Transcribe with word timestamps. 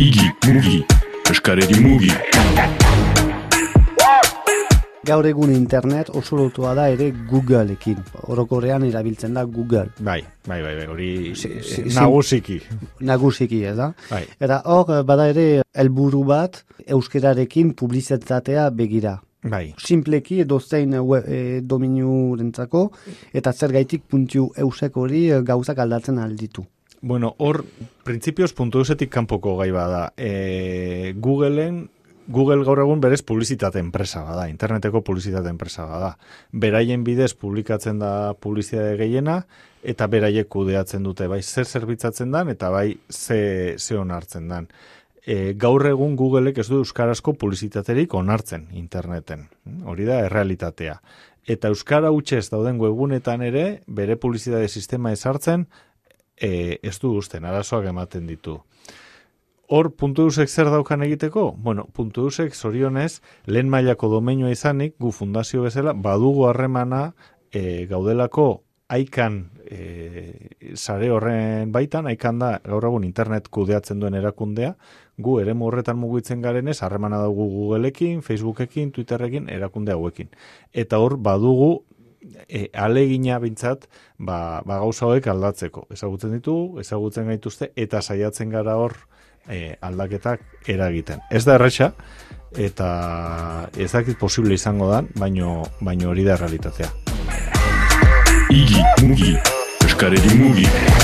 Igi, 0.00 0.26
mugi, 0.48 0.78
eskareri 1.30 1.76
mugi. 1.84 2.08
Gaur 5.04 5.26
egun 5.28 5.50
internet 5.52 6.08
oso 6.16 6.38
lotua 6.38 6.72
da 6.78 6.86
ere 6.92 7.10
Googleekin. 7.28 7.98
Orokorrean 8.32 8.84
erabiltzen 8.88 9.36
da 9.36 9.44
Google. 9.44 9.90
Bai, 9.98 10.22
bai, 10.46 10.60
bai, 10.64 10.74
bai, 10.78 10.86
hori 10.88 11.10
Si- 11.36 11.62
si- 11.62 11.84
nagusiki. 11.94 12.60
Nagusiki, 13.00 13.62
ez 13.64 13.76
da? 13.76 13.92
Bai. 14.10 14.24
Eta 14.40 14.62
hor, 14.64 15.04
bada 15.04 15.28
ere 15.28 15.62
helburu 15.74 16.24
bat 16.24 16.62
euskerarekin 16.86 17.74
publizitatea 17.74 18.70
begira. 18.70 19.18
Bai, 19.42 19.74
Simpleki 19.78 20.40
edo 20.40 20.60
zein 20.60 20.92
e, 20.92 21.60
dominiurentzako 21.62 22.90
eta 23.32 23.52
zergaitik 23.52 24.02
puntiu 24.08 24.50
eusek 24.56 24.96
hori 24.96 25.30
eh, 25.30 25.40
gauzak 25.42 25.78
aldatzen 25.78 26.18
alditu. 26.18 26.64
Bueno, 27.02 27.34
hor, 27.38 27.64
printzipioz 28.04 28.52
puntu 28.52 28.82
eusetik 28.82 29.08
kanpoko 29.12 29.54
gai 29.56 29.70
bada. 29.72 30.12
E, 30.20 31.14
Googleen, 31.16 31.86
Google 32.30 32.62
gaur 32.62 32.82
egun 32.82 33.00
berez 33.00 33.22
publizitate 33.26 33.80
enpresa 33.80 34.20
bada, 34.22 34.44
interneteko 34.52 35.00
publizitate 35.02 35.48
enpresa 35.48 35.86
bada. 35.88 36.10
Beraien 36.52 37.02
bidez 37.02 37.32
publikatzen 37.34 37.98
da 37.98 38.34
publizitate 38.36 38.98
gehiena, 39.00 39.40
eta 39.82 40.06
beraiek 40.12 40.50
kudeatzen 40.52 41.02
dute, 41.02 41.26
bai 41.26 41.40
zer 41.42 41.64
zerbitzatzen 41.64 42.30
dan, 42.36 42.52
eta 42.52 42.68
bai 42.70 43.00
ze, 43.08 43.74
ze 43.78 43.96
onartzen 43.96 44.52
dan. 44.52 44.68
E, 45.24 45.54
gaur 45.56 45.86
egun 45.88 46.16
Googleek 46.20 46.60
ez 46.60 46.68
du 46.68 46.82
euskarazko 46.84 47.32
publizitaterik 47.32 48.12
onartzen 48.14 48.68
interneten. 48.76 49.48
Hori 49.88 50.04
da 50.04 50.20
errealitatea. 50.28 51.00
Eta 51.48 51.72
euskara 51.72 52.12
utxez 52.12 52.50
dauden 52.52 52.78
webunetan 52.78 53.40
ere, 53.42 53.80
bere 53.88 54.20
publizitate 54.20 54.68
sistema 54.68 55.12
ezartzen, 55.16 55.64
e, 56.40 56.78
ez 56.82 56.98
du 56.98 57.12
usten, 57.18 57.44
arazoak 57.44 57.86
ematen 57.92 58.26
ditu. 58.26 58.60
Hor, 59.70 59.92
puntu 59.94 60.24
eusek 60.26 60.50
zer 60.50 60.66
daukan 60.72 61.04
egiteko? 61.06 61.52
Bueno, 61.56 61.84
puntu 61.94 62.24
eusek 62.26 62.56
zorionez, 62.56 63.20
lehen 63.46 63.68
mailako 63.70 64.08
domeinua 64.10 64.50
izanik, 64.50 64.96
gu 64.98 65.12
fundazio 65.14 65.62
bezala, 65.62 65.92
badugu 65.94 66.48
harremana 66.48 67.12
e, 67.52 67.86
gaudelako 67.86 68.64
aikan 68.90 69.36
e, 69.70 70.64
sare 70.74 71.12
horren 71.14 71.70
baitan, 71.70 72.08
aikan 72.10 72.40
da 72.42 72.56
gaur 72.64 72.88
egun 72.88 73.06
internet 73.06 73.46
kudeatzen 73.54 74.02
duen 74.02 74.16
erakundea, 74.18 74.72
gu 75.22 75.36
eremu 75.44 75.68
horretan 75.68 76.00
mugitzen 76.00 76.42
garenez, 76.42 76.80
harremana 76.82 77.22
dugu 77.22 77.46
Googleekin, 77.54 78.24
Facebookekin, 78.26 78.90
Twitterrekin, 78.90 79.46
erakunde 79.48 79.94
hauekin. 79.94 80.34
Eta 80.72 80.98
hor, 80.98 81.14
badugu 81.22 81.84
e, 82.48 82.68
alegina 82.74 83.38
bintzat, 83.38 83.86
ba, 84.18 84.62
ba 84.66 84.78
gauza 84.82 85.06
hauek 85.06 85.26
aldatzeko. 85.30 85.86
Ezagutzen 85.92 86.34
ditugu, 86.36 86.80
ezagutzen 86.80 87.30
gaituzte, 87.30 87.72
eta 87.76 88.02
saiatzen 88.02 88.50
gara 88.50 88.76
hor 88.76 88.96
e, 89.48 89.76
aldaketak 89.80 90.68
eragiten. 90.68 91.22
Ez 91.30 91.44
da 91.44 91.56
erresa, 91.58 91.92
eta 92.56 93.70
ez 93.76 93.92
posible 94.18 94.54
izango 94.54 94.90
dan, 94.90 95.08
baino, 95.16 95.62
baino 95.80 96.10
hori 96.10 96.24
da 96.24 96.36
realitatea. 96.36 96.90
Igi, 98.50 98.82
mugi, 99.06 99.36
eskareri 99.86 100.34
mugi. 100.34 100.99